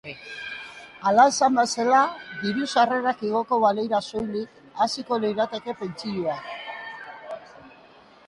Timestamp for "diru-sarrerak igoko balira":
2.45-3.99